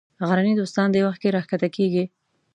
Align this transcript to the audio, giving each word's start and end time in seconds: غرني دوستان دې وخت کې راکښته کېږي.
غرني 0.29 0.53
دوستان 0.59 0.87
دې 0.91 1.01
وخت 1.07 1.19
کې 1.21 1.33
راکښته 1.35 1.67
کېږي. 1.75 2.05